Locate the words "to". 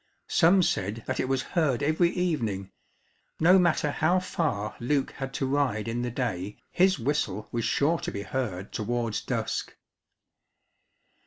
5.35-5.45, 7.99-8.11